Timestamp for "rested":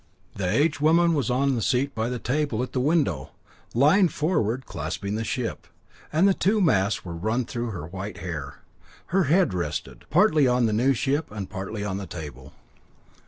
9.53-10.05